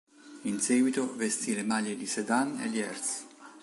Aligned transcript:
In 0.45 0.59
seguito, 0.59 1.13
vestì 1.15 1.53
le 1.53 1.61
maglie 1.61 1.95
di 1.95 2.07
Sedan 2.07 2.59
e 2.61 2.65
Lierse. 2.67 3.23